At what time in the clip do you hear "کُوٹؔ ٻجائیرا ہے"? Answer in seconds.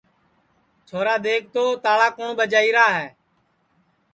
2.17-3.07